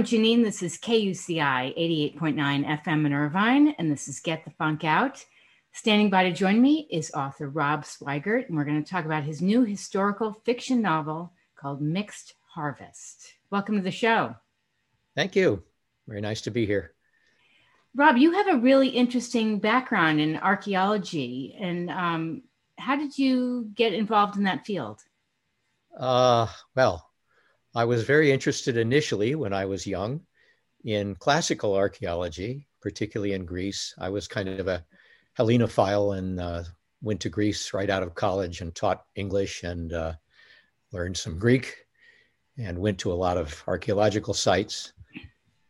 [0.00, 0.42] I'm Janine.
[0.42, 1.76] This is KUCI
[2.16, 5.22] 88.9 FM in Irvine, and this is Get the Funk Out.
[5.74, 9.24] Standing by to join me is author Rob Swigart, and we're going to talk about
[9.24, 13.34] his new historical fiction novel called Mixed Harvest.
[13.50, 14.34] Welcome to the show.
[15.14, 15.62] Thank you.
[16.08, 16.94] Very nice to be here.
[17.94, 22.42] Rob, you have a really interesting background in archaeology, and um,
[22.78, 25.02] how did you get involved in that field?
[25.94, 27.09] Uh, well,
[27.74, 30.20] I was very interested initially when I was young
[30.84, 33.94] in classical archaeology, particularly in Greece.
[33.98, 34.84] I was kind of a
[35.38, 36.64] Hellenophile and uh,
[37.00, 40.14] went to Greece right out of college and taught English and uh,
[40.92, 41.76] learned some Greek
[42.58, 44.92] and went to a lot of archaeological sites.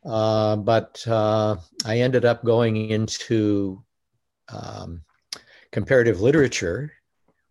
[0.05, 3.85] Uh, but uh, I ended up going into
[4.49, 5.03] um,
[5.71, 6.93] comparative literature,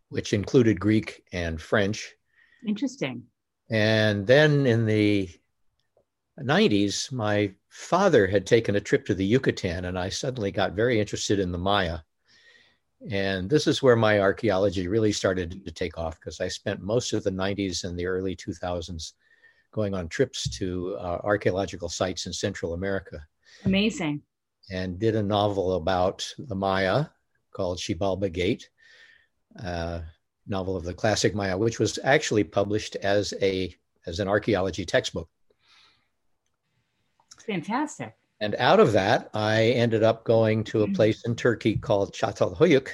[0.10, 2.16] which included Greek and French.
[2.68, 3.24] Interesting.
[3.70, 5.30] And then in the
[6.40, 11.00] 90s, my father had taken a trip to the Yucatan, and I suddenly got very
[11.00, 12.00] interested in the Maya.
[13.10, 17.14] And this is where my archaeology really started to take off because I spent most
[17.14, 19.14] of the 90s and the early 2000s
[19.72, 23.26] going on trips to uh, archaeological sites in Central America.
[23.66, 24.22] Amazing.
[24.72, 27.06] And did a novel about the Maya
[27.52, 28.70] called Xibalba Gate.
[29.64, 30.02] Uh,
[30.50, 35.30] novel of the classic Maya, which was actually published as a as an archaeology textbook.
[37.46, 38.16] Fantastic.
[38.42, 40.96] And out of that, I ended up going to a mm-hmm.
[40.96, 42.90] place in Turkey called Çatalhöyük,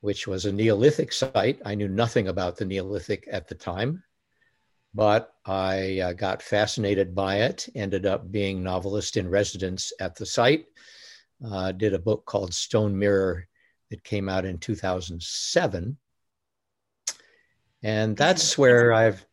[0.00, 1.60] which was a Neolithic site.
[1.64, 4.02] I knew nothing about the Neolithic at the time,
[4.94, 10.26] but I uh, got fascinated by it, ended up being novelist in residence at the
[10.26, 10.66] site,
[11.48, 13.46] uh, did a book called Stone Mirror
[13.90, 15.96] that came out in 2007
[17.82, 19.24] and that's where I've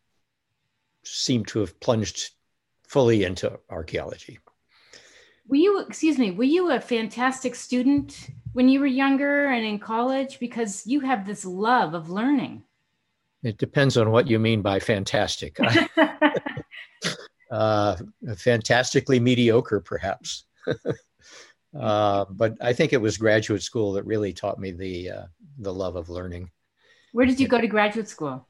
[1.04, 2.30] seemed to have plunged
[2.86, 4.38] fully into archaeology.
[5.46, 9.78] Were you, excuse me, were you a fantastic student when you were younger and in
[9.78, 10.38] college?
[10.38, 12.64] Because you have this love of learning.
[13.42, 15.58] It depends on what you mean by fantastic.
[17.50, 17.96] uh,
[18.36, 20.44] fantastically mediocre, perhaps.
[21.78, 25.24] uh, but I think it was graduate school that really taught me the uh,
[25.58, 26.50] the love of learning.
[27.12, 28.46] Where did you go to graduate school?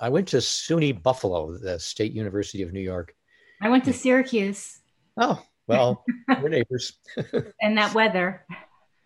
[0.00, 3.14] I went to SUNY Buffalo, the State University of New York.
[3.60, 4.80] I went to Syracuse.
[5.16, 6.04] Oh, well,
[6.42, 6.98] we're neighbors.
[7.60, 8.44] and that weather.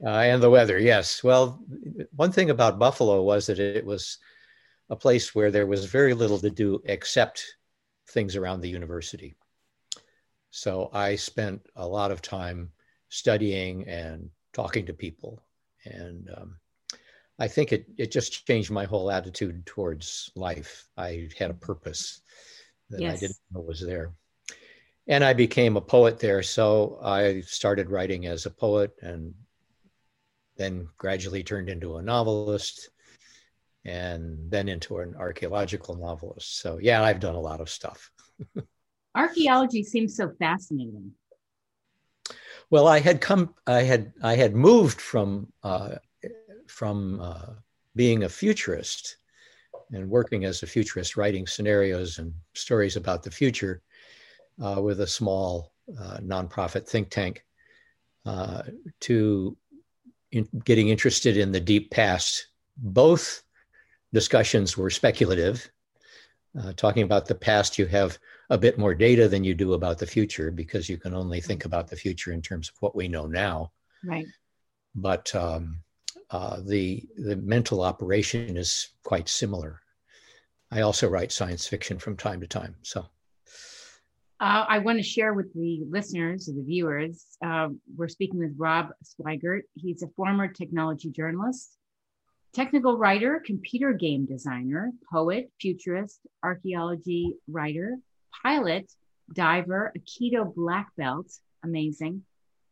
[0.04, 1.24] Uh, and the weather, yes.
[1.24, 1.60] Well,
[2.14, 4.18] one thing about Buffalo was that it was
[4.90, 7.44] a place where there was very little to do except
[8.10, 9.34] things around the university.
[10.50, 12.70] So I spent a lot of time
[13.08, 15.42] studying and talking to people.
[15.84, 16.56] And um,
[17.38, 20.88] I think it, it just changed my whole attitude towards life.
[20.97, 22.21] I had a purpose
[22.91, 23.16] that yes.
[23.16, 24.12] I didn't know was there.
[25.06, 26.43] And I became a poet there.
[26.43, 29.34] So I started writing as a poet and
[30.56, 32.91] then gradually turned into a novelist
[33.84, 36.60] and then into an archaeological novelist.
[36.60, 38.10] So, yeah, I've done a lot of stuff.
[39.15, 41.12] Archaeology seems so fascinating.
[42.70, 45.97] Well, I had come, I had, I had moved from uh,
[46.70, 47.52] from uh,
[47.96, 49.16] being a futurist
[49.92, 53.82] and working as a futurist, writing scenarios and stories about the future
[54.62, 57.44] uh, with a small uh, nonprofit think tank,
[58.26, 58.62] uh,
[59.00, 59.56] to
[60.32, 62.48] in getting interested in the deep past.
[62.76, 63.42] Both
[64.12, 65.70] discussions were speculative.
[66.58, 68.18] Uh, talking about the past, you have
[68.50, 71.64] a bit more data than you do about the future because you can only think
[71.64, 73.72] about the future in terms of what we know now.
[74.04, 74.26] Right.
[74.94, 75.80] But um,
[76.30, 79.80] uh, the the mental operation is quite similar.
[80.70, 82.76] I also write science fiction from time to time.
[82.82, 83.06] So.
[84.40, 88.90] Uh, I want to share with the listeners, the viewers, uh, we're speaking with Rob
[89.02, 89.62] Swigart.
[89.74, 91.76] He's a former technology journalist,
[92.52, 97.96] technical writer, computer game designer, poet, futurist, archaeology writer,
[98.42, 98.92] pilot,
[99.32, 101.32] diver, Aikido black belt,
[101.64, 102.22] amazing.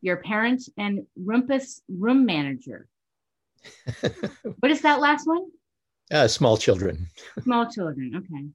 [0.02, 2.87] Your parent and Rumpus room manager.
[4.61, 5.47] What is that last one?
[6.11, 7.08] Uh, small children.
[7.43, 8.12] Small children.
[8.17, 8.47] Okay.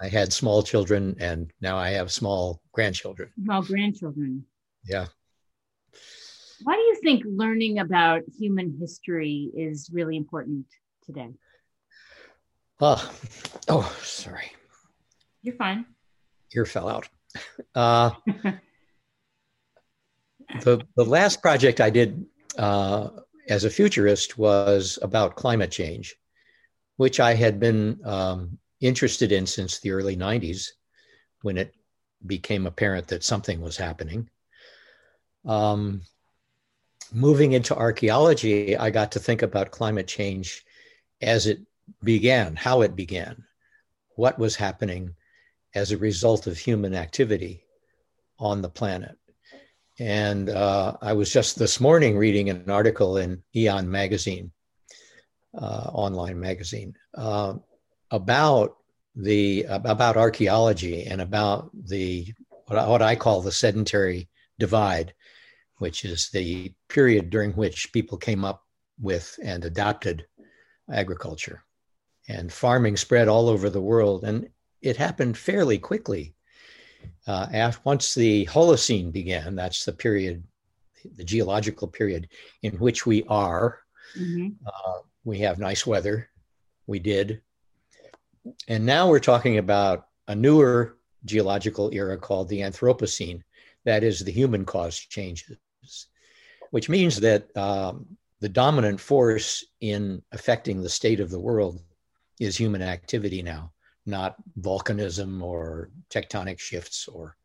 [0.00, 3.30] I had small children, and now I have small grandchildren.
[3.42, 4.44] Small grandchildren.
[4.84, 5.06] Yeah.
[6.62, 10.66] Why do you think learning about human history is really important
[11.04, 11.30] today?
[12.80, 13.02] Uh,
[13.68, 14.52] oh, sorry.
[15.42, 15.86] You're fine.
[16.54, 17.08] Ear fell out.
[17.74, 18.10] Uh,
[20.62, 22.26] the the last project I did
[22.58, 23.08] uh,
[23.48, 26.16] as a futurist was about climate change,
[26.96, 30.70] which I had been um, interested in since the early 90s
[31.42, 31.74] when it
[32.26, 34.28] became apparent that something was happening.
[35.44, 36.02] Um,
[37.12, 40.64] moving into archaeology, I got to think about climate change
[41.22, 41.60] as it
[42.02, 43.44] began, how it began,
[44.16, 45.14] what was happening
[45.74, 47.64] as a result of human activity
[48.38, 49.16] on the planet.
[49.98, 54.52] And uh, I was just this morning reading an article in Aeon magazine,
[55.56, 57.54] uh, online magazine, uh,
[58.10, 58.76] about
[59.14, 62.32] the about archaeology and about the
[62.66, 64.28] what I call the sedentary
[64.58, 65.14] divide,
[65.78, 68.62] which is the period during which people came up
[69.00, 70.26] with and adopted
[70.92, 71.62] agriculture.
[72.28, 74.50] And farming spread all over the world, and
[74.82, 76.35] it happened fairly quickly.
[77.26, 80.42] Uh, after, once the Holocene began, that's the period,
[81.16, 82.28] the geological period
[82.62, 83.80] in which we are.
[84.18, 84.66] Mm-hmm.
[84.66, 86.28] Uh, we have nice weather.
[86.86, 87.42] We did.
[88.68, 93.42] And now we're talking about a newer geological era called the Anthropocene.
[93.84, 95.56] That is the human caused changes,
[96.70, 98.06] which means that um,
[98.40, 101.80] the dominant force in affecting the state of the world
[102.38, 103.72] is human activity now,
[104.06, 107.36] not volcanism or tectonic shifts or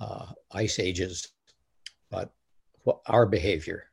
[0.00, 1.28] uh, ice ages,
[2.10, 2.32] but
[3.06, 3.86] our behavior.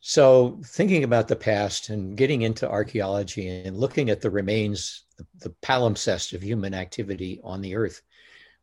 [0.00, 5.04] So, thinking about the past and getting into archaeology and looking at the remains,
[5.38, 8.02] the, palimpsest of human activity on the earth,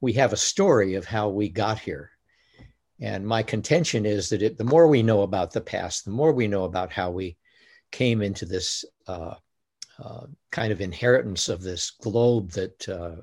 [0.01, 2.11] we have a story of how we got here.
[2.99, 6.31] And my contention is that it, the more we know about the past, the more
[6.31, 7.37] we know about how we
[7.91, 9.33] came into this uh,
[10.01, 13.15] uh, kind of inheritance of this globe that uh,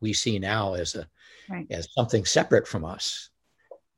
[0.00, 1.08] we see now as a
[1.48, 1.66] right.
[1.70, 3.30] as something separate from us.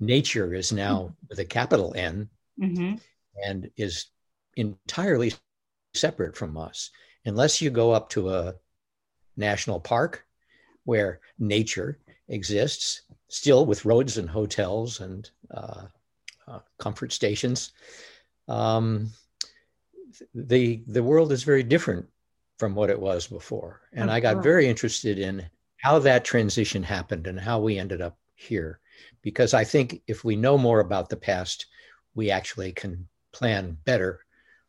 [0.01, 1.27] Nature is now mm-hmm.
[1.29, 2.29] with a capital N
[2.61, 2.95] mm-hmm.
[3.45, 4.07] and is
[4.57, 5.33] entirely
[5.95, 6.91] separate from us.
[7.25, 8.55] Unless you go up to a
[9.37, 10.25] national park
[10.85, 11.99] where nature
[12.29, 15.87] exists, still with roads and hotels and uh,
[16.47, 17.73] uh, comfort stations.
[18.47, 19.11] Um,
[20.35, 22.07] the the world is very different
[22.59, 27.27] from what it was before, and I got very interested in how that transition happened
[27.27, 28.81] and how we ended up here,
[29.23, 31.67] because I think if we know more about the past,
[32.15, 34.21] we actually can plan better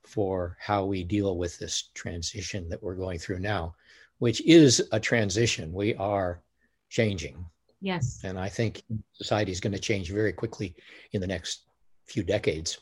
[0.04, 3.76] for how we deal with this transition that we're going through now,
[4.20, 5.74] which is a transition.
[5.74, 6.42] We are
[6.90, 7.44] changing.
[7.82, 8.22] Yes.
[8.24, 8.84] And I think
[9.14, 10.76] society is going to change very quickly
[11.14, 11.62] in the next
[12.06, 12.80] few decades.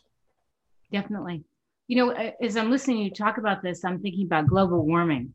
[0.91, 1.43] Definitely.
[1.87, 5.33] You know, as I'm listening to you talk about this, I'm thinking about global warming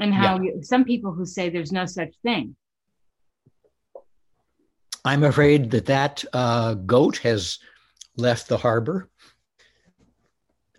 [0.00, 0.54] and how yeah.
[0.54, 2.56] you, some people who say there's no such thing.
[5.04, 7.58] I'm afraid that that uh, goat has
[8.16, 9.08] left the harbor.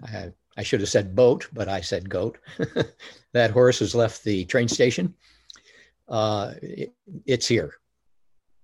[0.03, 2.37] I, I should have said boat, but I said goat.
[3.33, 5.13] that horse has left the train station.
[6.09, 6.93] Uh, it,
[7.25, 7.75] it's here.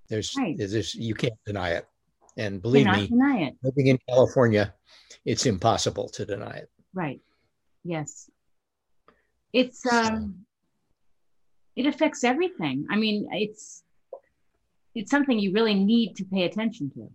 [0.09, 0.55] There's, right.
[0.57, 1.87] there's, you can't deny it.
[2.37, 3.55] And believe me, deny it.
[3.63, 4.73] living in California,
[5.25, 6.69] it's impossible to deny it.
[6.93, 7.19] Right.
[7.83, 8.29] Yes.
[9.53, 10.45] It's um,
[11.75, 12.85] it affects everything.
[12.89, 13.83] I mean, it's
[14.93, 17.09] it's something you really need to pay attention to.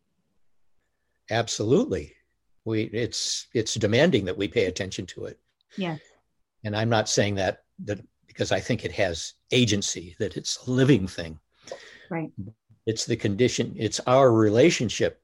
[1.30, 2.14] Absolutely.
[2.64, 5.38] We it's it's demanding that we pay attention to it.
[5.76, 5.96] Yeah.
[6.64, 10.70] And I'm not saying that that because I think it has agency, that it's a
[10.70, 11.38] living thing.
[12.10, 12.31] Right.
[12.86, 15.22] It's the condition, it's our relationship,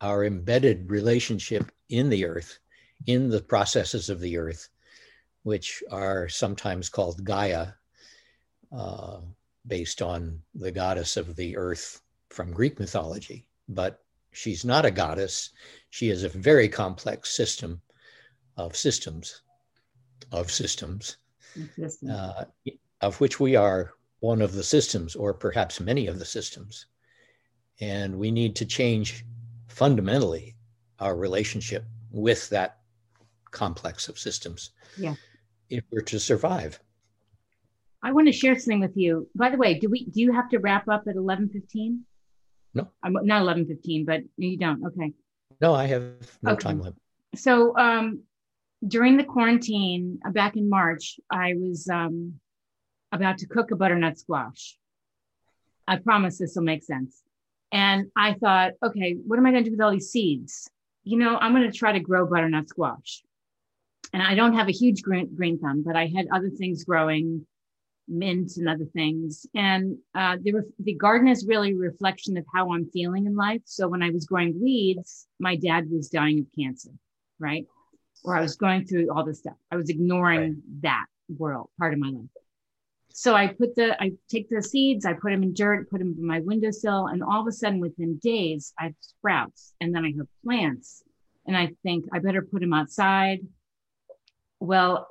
[0.00, 2.58] our embedded relationship in the earth,
[3.06, 4.68] in the processes of the earth,
[5.44, 7.68] which are sometimes called Gaia,
[8.76, 9.20] uh,
[9.66, 12.00] based on the goddess of the earth
[12.30, 13.46] from Greek mythology.
[13.68, 14.02] But
[14.32, 15.50] she's not a goddess,
[15.90, 17.80] she is a very complex system
[18.56, 19.42] of systems,
[20.32, 21.16] of systems,
[22.10, 22.44] uh,
[23.00, 26.86] of which we are one of the systems, or perhaps many of the systems.
[27.80, 29.24] And we need to change
[29.68, 30.56] fundamentally
[30.98, 32.78] our relationship with that
[33.50, 35.14] complex of systems yeah.
[35.70, 36.80] if we're to survive.
[38.02, 39.28] I want to share something with you.
[39.34, 42.04] By the way, do we do you have to wrap up at eleven fifteen?
[42.74, 44.84] No, I'm not eleven fifteen, but you don't.
[44.84, 45.12] Okay.
[45.60, 46.02] No, I have
[46.42, 46.62] no okay.
[46.62, 46.94] time limit.
[47.34, 48.22] So um,
[48.86, 52.34] during the quarantine uh, back in March, I was um,
[53.12, 54.76] about to cook a butternut squash.
[55.86, 57.22] I promise this will make sense.
[57.72, 60.70] And I thought, okay, what am I going to do with all these seeds?
[61.04, 63.22] You know, I'm going to try to grow butternut squash.
[64.12, 67.46] And I don't have a huge green, green thumb, but I had other things growing,
[68.06, 69.46] mint and other things.
[69.54, 73.62] And uh, the, the garden is really a reflection of how I'm feeling in life.
[73.64, 76.90] So when I was growing weeds, my dad was dying of cancer,
[77.38, 77.66] right?
[78.24, 79.56] Or I was going through all this stuff.
[79.70, 80.82] I was ignoring right.
[80.82, 82.30] that world, part of my life.
[83.18, 86.14] So I put the, I take the seeds, I put them in dirt, put them
[86.16, 90.04] in my windowsill, and all of a sudden within days, I have sprouts and then
[90.04, 91.02] I have plants.
[91.44, 93.40] And I think I better put them outside.
[94.60, 95.08] Well,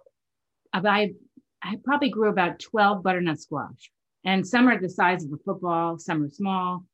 [0.71, 1.15] I,
[1.61, 3.91] I probably grew about 12 butternut squash,
[4.23, 6.85] and some are the size of a football, some are small.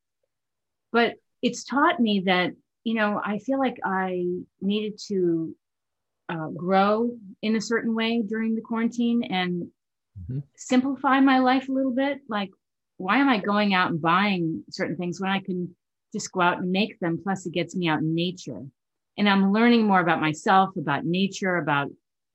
[0.91, 2.53] But it's taught me that,
[2.83, 4.25] you know, I feel like I
[4.61, 5.55] needed to
[6.29, 9.69] uh, grow in a certain way during the quarantine and
[10.19, 10.39] mm-hmm.
[10.55, 12.19] simplify my life a little bit.
[12.27, 12.51] Like,
[12.97, 15.75] why am I going out and buying certain things when I can
[16.13, 17.19] just go out and make them?
[17.21, 18.63] Plus, it gets me out in nature.
[19.17, 21.89] And I'm learning more about myself, about nature, about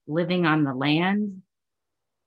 [0.06, 1.42] living on the land.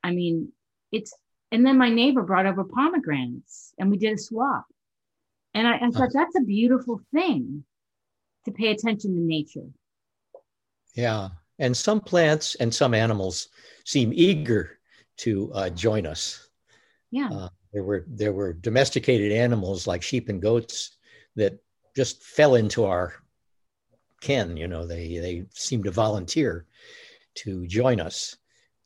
[0.03, 0.51] I mean,
[0.91, 1.13] it's,
[1.51, 4.65] and then my neighbor brought over pomegranates and we did a swap.
[5.53, 7.65] And I, I thought that's a beautiful thing
[8.45, 9.67] to pay attention to nature.
[10.95, 11.29] Yeah.
[11.59, 13.49] And some plants and some animals
[13.85, 14.79] seem eager
[15.21, 16.49] to uh, join us.
[17.11, 17.29] Yeah.
[17.31, 20.97] Uh, there were there were domesticated animals like sheep and goats
[21.35, 21.59] that
[21.95, 23.13] just fell into our
[24.19, 24.57] ken.
[24.57, 26.65] You know, they they seem to volunteer
[27.35, 28.35] to join us,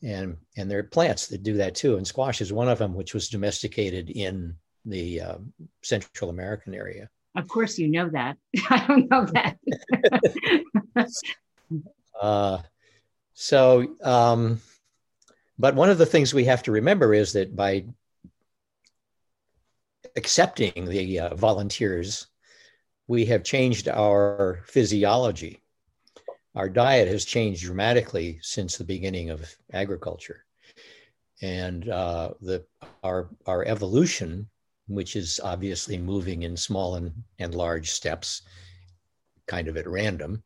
[0.03, 1.97] and and there are plants that do that too.
[1.97, 5.37] And squash is one of them, which was domesticated in the uh,
[5.83, 7.09] Central American area.
[7.35, 8.37] Of course, you know that.
[8.69, 9.57] I don't know that.
[12.21, 12.59] uh,
[13.33, 14.61] so, um,
[15.57, 17.85] but one of the things we have to remember is that by
[20.15, 22.27] accepting the uh, volunteers,
[23.07, 25.61] we have changed our physiology.
[26.55, 30.45] Our diet has changed dramatically since the beginning of agriculture.
[31.41, 32.65] And uh, the,
[33.03, 34.47] our, our evolution,
[34.87, 38.43] which is obviously moving in small and, and large steps,
[39.47, 40.43] kind of at random,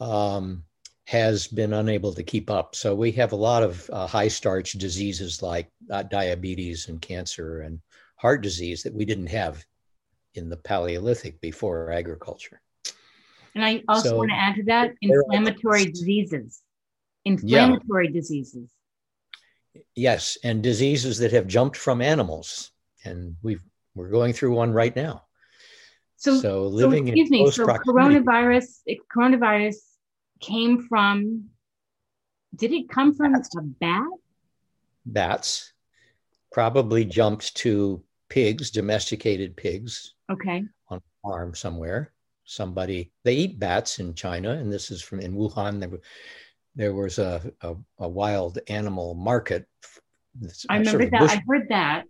[0.00, 0.64] um,
[1.06, 2.74] has been unable to keep up.
[2.74, 7.60] So we have a lot of uh, high starch diseases like uh, diabetes and cancer
[7.60, 7.80] and
[8.16, 9.64] heart disease that we didn't have
[10.34, 12.60] in the Paleolithic before agriculture.
[13.54, 16.62] And I also so, want to add to that inflammatory diseases.
[17.24, 18.12] Inflammatory yeah.
[18.12, 18.70] diseases.
[19.94, 22.72] Yes, and diseases that have jumped from animals.
[23.04, 23.62] And we've
[23.94, 25.24] we're going through one right now.
[26.16, 28.80] So, so living so, excuse in me, so coronavirus,
[29.14, 29.76] coronavirus
[30.44, 31.44] came from
[32.56, 33.56] did it come from bats.
[33.56, 34.06] a bat?
[35.06, 35.72] Bats.
[36.52, 40.64] Probably jumped to pigs domesticated pigs okay.
[40.88, 42.12] on a farm somewhere.
[42.44, 45.98] Somebody they eat bats in china and this is from in wuhan there,
[46.76, 49.66] there was a, a, a wild animal market.
[50.68, 51.20] I remember that.
[51.20, 52.04] bush, i heard that.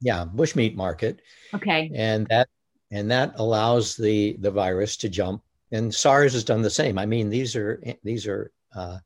[0.00, 1.22] Yeah bushmeat market.
[1.54, 1.90] Okay.
[1.94, 2.48] And that
[2.90, 5.42] and that allows the the virus to jump
[5.72, 6.98] and SARS has done the same.
[6.98, 8.98] I mean, these are these are uh,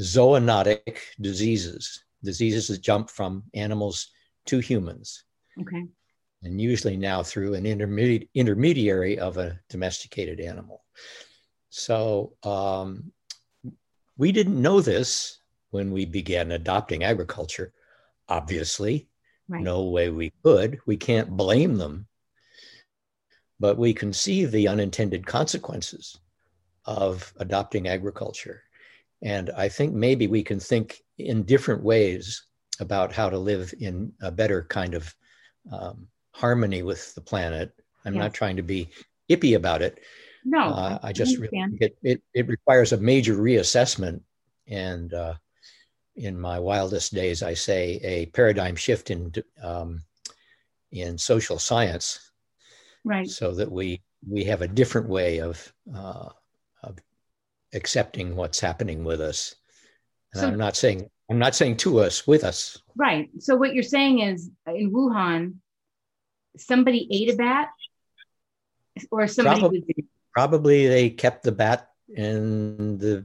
[0.00, 4.08] zoonotic diseases, diseases that jump from animals
[4.46, 5.24] to humans.
[5.60, 5.84] Okay.
[6.42, 10.84] And usually now through an intermediate intermediary of a domesticated animal.
[11.70, 13.12] So um,
[14.16, 17.72] we didn't know this when we began adopting agriculture.
[18.28, 19.08] Obviously,
[19.48, 19.62] right.
[19.62, 20.78] no way we could.
[20.86, 22.06] We can't blame them
[23.58, 26.18] but we can see the unintended consequences
[26.84, 28.62] of adopting agriculture.
[29.22, 32.44] And I think maybe we can think in different ways
[32.80, 35.14] about how to live in a better kind of
[35.72, 37.72] um, harmony with the planet.
[38.04, 38.22] I'm yes.
[38.22, 38.88] not trying to be
[39.30, 40.00] ippy about it.
[40.44, 44.20] No, uh, I, just really it, it, it requires a major reassessment.
[44.68, 45.34] And uh,
[46.14, 49.32] in my wildest days, I say a paradigm shift in
[49.62, 50.02] um,
[50.92, 52.30] in social science
[53.06, 56.28] right so that we we have a different way of uh,
[56.82, 56.98] of
[57.72, 59.54] accepting what's happening with us
[60.34, 63.72] and so, i'm not saying i'm not saying to us with us right so what
[63.72, 65.54] you're saying is in wuhan
[66.58, 67.68] somebody ate a bat
[69.10, 69.84] or somebody probably,
[70.34, 73.24] probably they kept the bat and the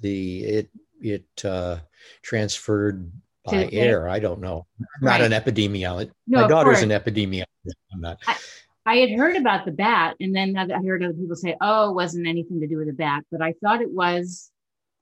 [0.00, 1.78] the it it uh,
[2.22, 3.10] transferred
[3.44, 4.08] by air.
[4.08, 4.66] I don't know.
[4.80, 5.20] I'm right.
[5.20, 6.12] not an epidemiologist.
[6.26, 7.44] No, My daughter's an epidemiologist.
[7.92, 8.18] I'm not.
[8.26, 8.36] I,
[8.84, 11.94] I had heard about the bat, and then I heard other people say, "Oh, it
[11.94, 14.50] wasn't anything to do with the bat," but I thought it was.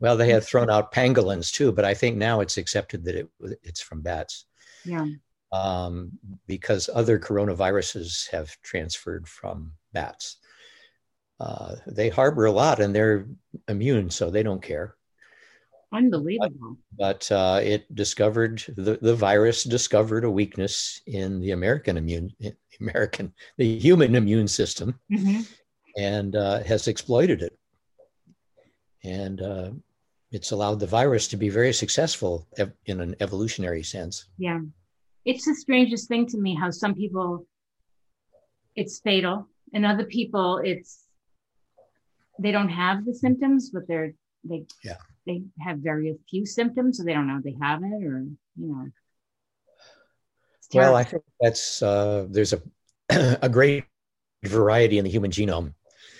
[0.00, 3.28] Well, they had thrown out pangolins too, but I think now it's accepted that it
[3.62, 4.46] it's from bats.
[4.84, 5.06] Yeah.
[5.52, 6.12] Um,
[6.46, 10.36] because other coronaviruses have transferred from bats.
[11.38, 13.26] Uh, they harbor a lot, and they're
[13.66, 14.94] immune, so they don't care.
[15.92, 16.76] Unbelievable.
[16.96, 22.32] But, uh, it discovered the, the virus discovered a weakness in the American immune
[22.80, 25.40] American, the human immune system, mm-hmm.
[25.98, 27.58] and uh, has exploited it.
[29.04, 29.70] And uh,
[30.30, 34.26] it's allowed the virus to be very successful ev- in an evolutionary sense.
[34.38, 34.60] Yeah.
[35.24, 37.46] it's the strangest thing to me how some people
[38.76, 41.04] it's fatal and other people it's
[42.38, 44.96] they don't have the symptoms but they're they yeah
[45.26, 48.24] they have very few symptoms so they don't know they have it or
[48.56, 48.88] you know
[50.74, 52.62] well i think that's uh, there's a
[53.42, 53.84] a great
[54.44, 55.74] variety in the human genome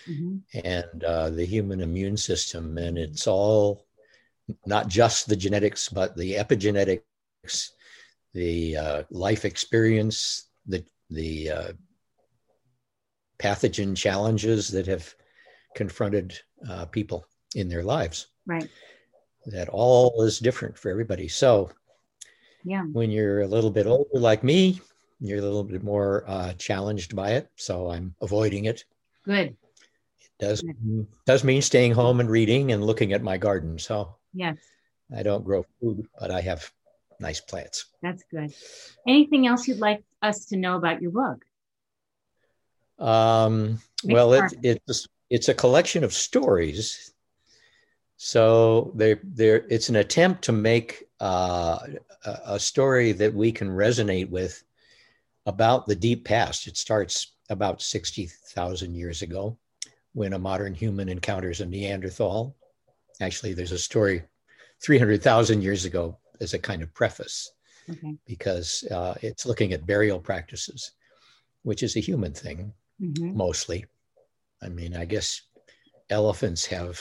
[0.09, 0.37] mm-hmm.
[0.65, 3.87] and uh, the human immune system and it's all
[4.67, 7.71] not just the genetics but the epigenetics
[8.35, 11.73] the uh, life experience the the uh,
[13.41, 15.15] pathogen challenges that have
[15.75, 16.39] confronted
[16.69, 18.29] uh, people in their lives.
[18.51, 18.69] Right.
[19.47, 21.29] That all is different for everybody.
[21.29, 21.71] So,
[22.65, 24.81] yeah, when you're a little bit older like me,
[25.21, 27.49] you're a little bit more uh, challenged by it.
[27.55, 28.85] So I'm avoiding it.
[29.25, 29.57] Good.
[30.19, 31.07] It does Good.
[31.27, 33.79] does mean staying home and reading and looking at my garden.
[33.79, 34.57] So yes,
[35.17, 36.69] I don't grow food, but I have
[37.21, 37.87] nice plants.
[38.03, 38.53] That's good.
[39.07, 41.45] Anything else you'd like us to know about your book?
[42.99, 47.15] Um, well, it, it's it's a collection of stories.
[48.23, 51.79] So they there it's an attempt to make uh,
[52.45, 54.63] a story that we can resonate with
[55.47, 56.67] about the deep past.
[56.67, 59.57] It starts about sixty thousand years ago,
[60.13, 62.55] when a modern human encounters a Neanderthal.
[63.23, 64.23] Actually, there's a story
[64.83, 67.51] three hundred thousand years ago as a kind of preface,
[67.89, 68.19] okay.
[68.27, 70.91] because uh, it's looking at burial practices,
[71.63, 73.35] which is a human thing mm-hmm.
[73.35, 73.87] mostly.
[74.63, 75.41] I mean, I guess
[76.11, 77.01] elephants have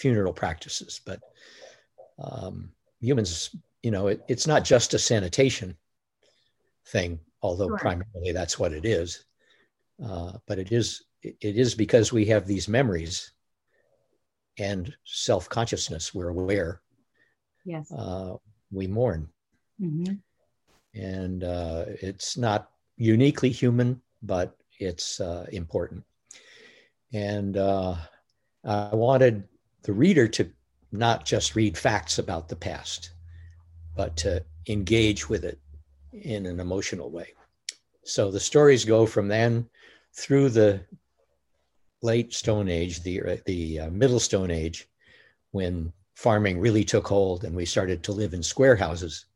[0.00, 1.20] funeral practices, but
[2.18, 5.76] um, humans, you know, it, it's not just a sanitation
[6.86, 7.78] thing, although sure.
[7.78, 9.24] primarily that's what it is.
[10.02, 13.32] Uh, but it is it is because we have these memories
[14.58, 16.14] and self consciousness.
[16.14, 16.80] We're aware.
[17.66, 17.92] Yes.
[17.92, 18.36] Uh,
[18.72, 19.28] we mourn,
[19.78, 20.14] mm-hmm.
[20.98, 26.04] and uh, it's not uniquely human, but it's uh, important.
[27.12, 27.96] And uh,
[28.64, 29.44] I wanted
[29.82, 30.50] the reader to
[30.92, 33.10] not just read facts about the past,
[33.96, 35.58] but to engage with it
[36.12, 37.32] in an emotional way.
[38.02, 39.68] So the stories go from then
[40.14, 40.80] through the
[42.02, 44.88] late Stone Age, the, uh, the uh, Middle Stone Age,
[45.52, 49.26] when farming really took hold and we started to live in square houses,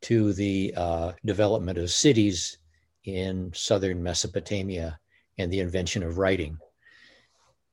[0.00, 2.58] to the uh, development of cities
[3.04, 4.98] in southern Mesopotamia
[5.38, 6.58] and the invention of writing.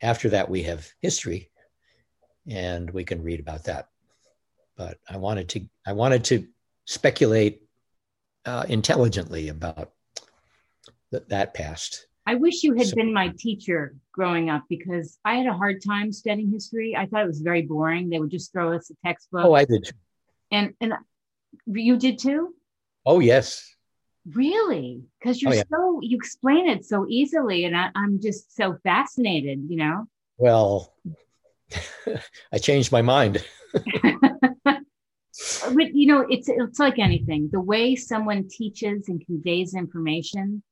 [0.01, 1.49] After that, we have history,
[2.49, 3.89] and we can read about that.
[4.75, 6.47] But I wanted to I wanted to
[6.86, 7.62] speculate
[8.45, 9.91] uh, intelligently about
[11.12, 12.08] th- that past.
[12.27, 15.84] I wish you had so, been my teacher growing up because I had a hard
[15.84, 16.95] time studying history.
[16.95, 18.10] I thought it was very boring.
[18.10, 19.45] They would just throw us a textbook.
[19.45, 19.91] Oh, I did.
[20.51, 20.93] And and
[21.67, 22.53] you did too.
[23.05, 23.75] Oh yes,
[24.34, 25.03] Really?
[25.19, 25.63] Because you're oh, yeah.
[25.69, 29.65] so you explain it so easily, and I, I'm just so fascinated.
[29.69, 30.05] You know.
[30.38, 30.93] Well,
[32.51, 33.43] I changed my mind.
[35.73, 37.49] but you know, it's it's like anything.
[37.51, 40.63] The way someone teaches and conveys information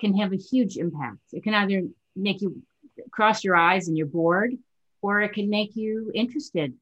[0.00, 1.18] can have a huge impact.
[1.32, 1.82] It can either
[2.16, 2.62] make you
[3.10, 4.54] cross your eyes and you're bored,
[5.00, 6.74] or it can make you interested.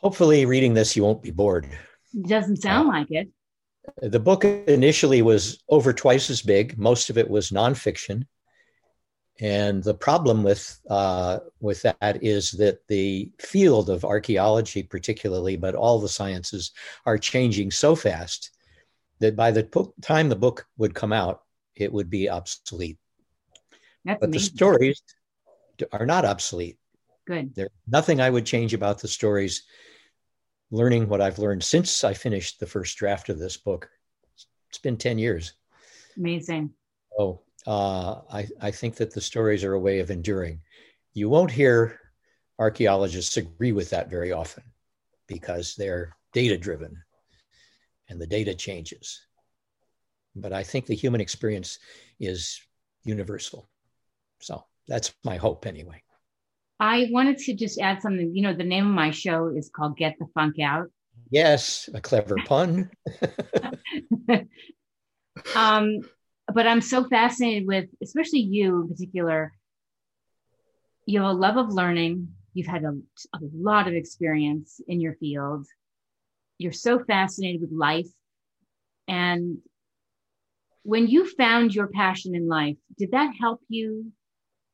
[0.00, 1.66] Hopefully, reading this, you won't be bored.
[2.14, 3.28] It doesn't sound uh, like it.
[4.02, 6.78] The book initially was over twice as big.
[6.78, 8.26] Most of it was nonfiction.
[9.40, 15.76] And the problem with uh, with that is that the field of archaeology, particularly, but
[15.76, 16.72] all the sciences,
[17.06, 18.50] are changing so fast
[19.20, 21.42] that by the po- time the book would come out,
[21.76, 22.98] it would be obsolete.
[24.04, 24.50] That's but amazing.
[24.50, 25.02] the stories
[25.92, 26.78] are not obsolete.
[27.26, 27.54] Good.
[27.54, 29.64] There's nothing I would change about the stories
[30.70, 33.88] learning what I've learned since I finished the first draft of this book.
[34.68, 35.54] It's been 10 years.
[36.16, 36.70] Amazing.
[37.18, 40.60] Oh, uh, I, I think that the stories are a way of enduring.
[41.12, 41.98] You won't hear
[42.58, 44.64] archaeologists agree with that very often
[45.26, 46.96] because they're data driven
[48.08, 49.20] and the data changes.
[50.34, 51.78] But I think the human experience
[52.20, 52.60] is
[53.04, 53.68] universal.
[54.40, 56.02] So that's my hope anyway.
[56.80, 58.34] I wanted to just add something.
[58.34, 60.86] You know, the name of my show is called Get the Funk Out.
[61.30, 62.90] Yes, a clever pun.
[65.56, 66.00] um,
[66.52, 69.52] but I'm so fascinated with, especially you in particular.
[71.06, 72.28] You have a love of learning.
[72.54, 72.92] You've had a,
[73.34, 75.66] a lot of experience in your field.
[76.58, 78.08] You're so fascinated with life.
[79.06, 79.58] And
[80.82, 84.12] when you found your passion in life, did that help you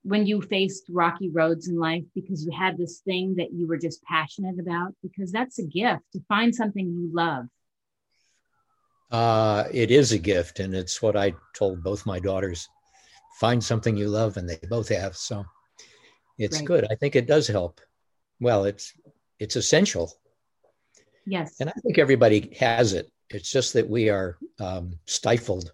[0.02, 3.78] when you faced rocky roads in life because you had this thing that you were
[3.78, 7.46] just passionate about because that's a gift to find something you love
[9.10, 12.68] Uh, it is a gift, and it's what I told both my daughters:
[13.38, 15.16] find something you love, and they both have.
[15.16, 15.44] So
[16.38, 16.66] it's right.
[16.66, 16.86] good.
[16.90, 17.80] I think it does help.
[18.40, 18.92] Well, it's
[19.38, 20.12] it's essential.
[21.26, 23.10] Yes, and I think everybody has it.
[23.30, 25.72] It's just that we are um, stifled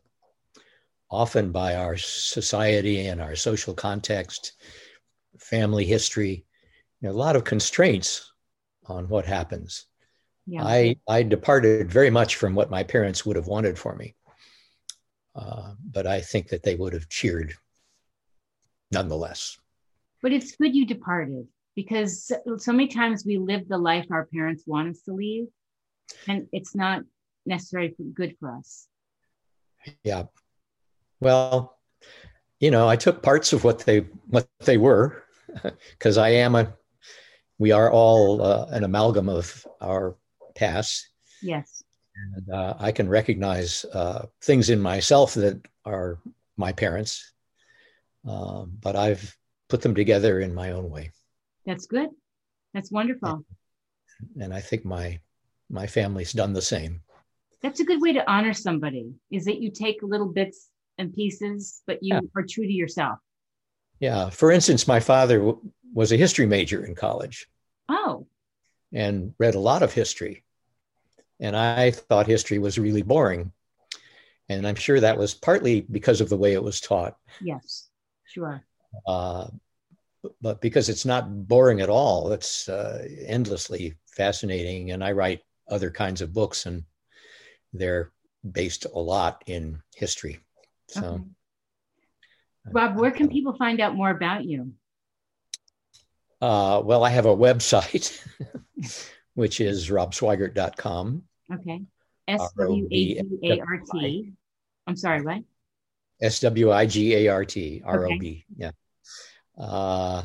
[1.10, 4.52] often by our society and our social context,
[5.38, 6.44] family history,
[7.00, 8.32] you know, a lot of constraints
[8.86, 9.86] on what happens.
[10.46, 10.64] Yeah.
[10.64, 14.14] I, I departed very much from what my parents would have wanted for me.
[15.34, 17.54] Uh, but I think that they would have cheered
[18.90, 19.58] nonetheless.
[20.22, 24.64] But it's good you departed because so many times we live the life our parents
[24.66, 25.46] want us to leave,
[26.26, 27.02] and it's not
[27.46, 28.86] necessarily good for us.
[30.04, 30.24] Yeah.
[31.20, 31.78] Well,
[32.58, 35.22] you know, I took parts of what they what they were
[35.92, 36.74] because I am a
[37.58, 40.16] we are all uh, an amalgam of our
[40.60, 41.08] past.
[41.42, 41.82] Yes.
[42.36, 46.18] And uh, I can recognize uh, things in myself that are
[46.56, 47.32] my parents,
[48.28, 49.34] um, but I've
[49.68, 51.12] put them together in my own way.
[51.64, 52.10] That's good.
[52.74, 53.44] That's wonderful.
[54.34, 55.18] And, and I think my
[55.70, 57.00] my family's done the same.
[57.62, 59.14] That's a good way to honor somebody.
[59.30, 60.68] Is that you take little bits
[60.98, 62.20] and pieces, but you yeah.
[62.36, 63.18] are true to yourself.
[64.00, 64.30] Yeah.
[64.30, 65.60] For instance, my father w-
[65.94, 67.48] was a history major in college.
[67.88, 68.26] Oh.
[68.92, 70.44] And read a lot of history.
[71.40, 73.52] And I thought history was really boring.
[74.48, 77.16] And I'm sure that was partly because of the way it was taught.
[77.40, 77.88] Yes,
[78.26, 78.62] sure.
[79.06, 79.46] Uh,
[80.42, 84.90] but because it's not boring at all, it's uh, endlessly fascinating.
[84.90, 86.82] And I write other kinds of books, and
[87.72, 88.12] they're
[88.50, 90.40] based a lot in history.
[90.88, 91.22] So, okay.
[92.72, 94.72] Rob, where can people find out more about you?
[96.40, 98.20] Uh, well, I have a website,
[99.34, 101.22] which is robswigart.com.
[101.52, 101.82] Okay.
[102.28, 104.32] S W A G A R T.
[104.86, 105.42] I'm sorry, what?
[106.20, 108.44] S W I G A R T, R O B.
[108.56, 108.70] Yeah.
[109.58, 110.22] Uh,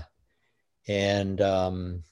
[0.88, 2.04] and um,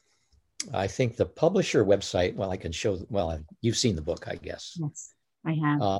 [0.73, 4.35] I think the publisher website, well, I can show, well, you've seen the book, I
[4.35, 4.77] guess.
[4.79, 5.13] Yes,
[5.45, 5.81] I have.
[5.81, 5.99] Uh,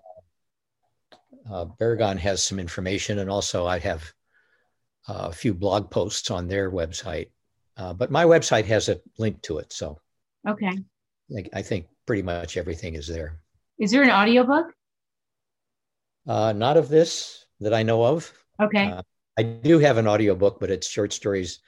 [1.52, 4.04] uh, Baragon has some information, and also I have
[5.08, 7.30] uh, a few blog posts on their website.
[7.76, 9.99] Uh, but my website has a link to it, so
[10.47, 10.78] okay.
[11.36, 13.40] I, I think pretty much everything is there.
[13.80, 14.74] Is there an audiobook?
[16.28, 18.32] Uh, not of this that I know of.
[18.62, 18.88] Okay.
[18.88, 19.02] Uh,
[19.38, 21.60] I do have an audiobook, but it's short stories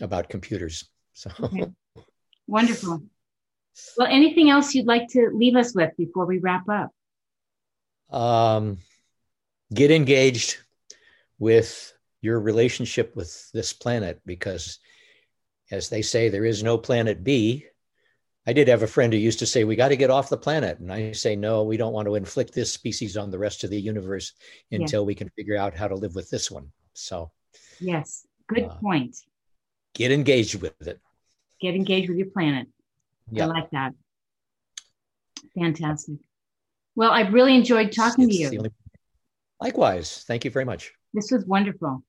[0.00, 0.88] about computers.
[1.12, 1.66] So okay.
[2.46, 3.02] wonderful.
[3.96, 6.90] Well, anything else you'd like to leave us with before we wrap up?
[8.16, 8.78] Um,
[9.72, 10.58] get engaged
[11.38, 14.78] with your relationship with this planet because,
[15.70, 17.66] as they say, there is no planet B.
[18.46, 20.36] I did have a friend who used to say, We got to get off the
[20.36, 20.78] planet.
[20.78, 23.70] And I say, No, we don't want to inflict this species on the rest of
[23.70, 24.32] the universe
[24.70, 25.06] until yeah.
[25.06, 26.70] we can figure out how to live with this one.
[26.92, 27.30] So,
[27.80, 29.16] yes, good uh, point.
[29.94, 31.00] Get engaged with it.
[31.60, 32.68] Get engaged with your planet.
[33.30, 33.44] Yep.
[33.44, 33.92] I like that.
[35.58, 36.16] Fantastic.
[36.96, 38.58] Well, I've really enjoyed talking it's to you.
[38.58, 38.70] Only...
[39.60, 40.24] Likewise.
[40.26, 40.92] Thank you very much.
[41.14, 42.02] This was wonderful.